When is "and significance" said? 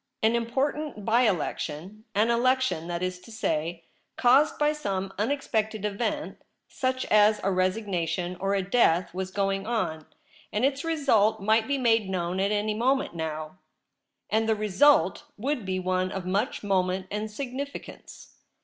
17.11-18.37